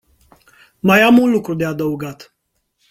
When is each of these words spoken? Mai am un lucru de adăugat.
Mai 0.83 1.01
am 1.01 1.17
un 1.19 1.29
lucru 1.31 1.53
de 1.53 1.65
adăugat. 1.65 2.35